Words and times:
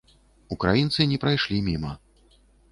Украінцы 0.55 1.07
не 1.13 1.21
прайшлі 1.27 1.61
міма. 1.71 1.95